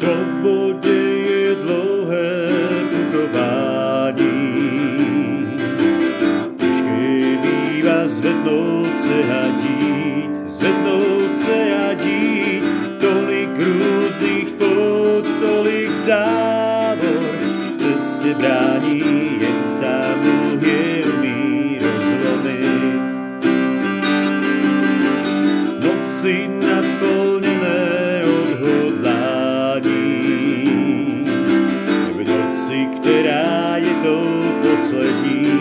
[0.00, 2.48] svobodě je dlouhé
[2.90, 4.40] putování.
[6.56, 11.58] Těžké bývá zvednout se a dít, zvednout se
[11.88, 12.62] a dít,
[13.00, 17.22] tolik různých pod, tolik závor,
[17.76, 20.20] v se brání jen sám
[20.62, 23.00] je umí rozlomit.
[25.84, 27.29] Noci na pol
[32.70, 34.22] noci, která je to
[34.62, 35.60] poslední,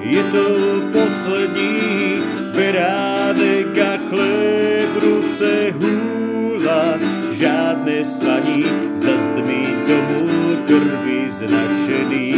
[0.00, 0.46] je to
[0.92, 2.22] poslední,
[2.54, 6.98] beránek a chléb ruce hůla,
[7.32, 8.64] žádné slaní,
[8.96, 12.34] za zdmi domů krvi značený.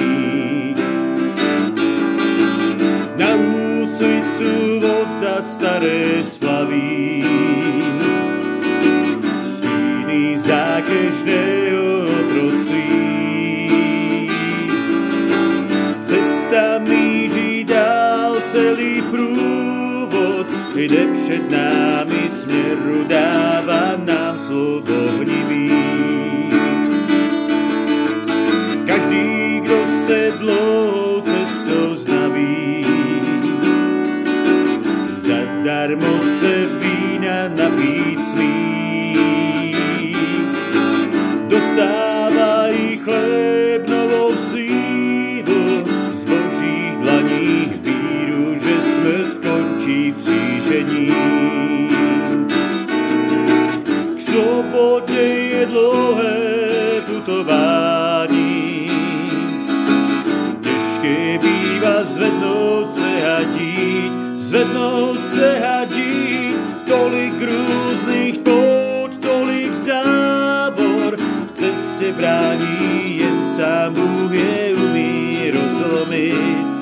[3.16, 7.24] Na úsvitu voda staré splaví,
[9.44, 11.71] stíny zákežného otroctví.
[16.52, 25.72] Cesta míří dál celý průvod, jde před námi směru, dává nám slovo hnivý.
[28.86, 32.86] Každý, kdo se dlouhou cestou znaví,
[35.16, 38.81] zadarmo se vína napít smí.
[49.92, 51.08] Boží křížení.
[54.16, 55.20] K sobotě
[55.52, 56.40] je dlouhé
[57.06, 58.90] putování,
[60.62, 66.56] těžké bývá zvednout se a dít, zvednout se a dít,
[66.88, 76.81] tolik různých pout, tolik závor, v cestě brání, jen sám Bůh je umí rozlomit.